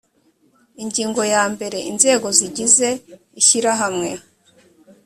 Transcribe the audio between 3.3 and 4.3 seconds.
ishyirahamwe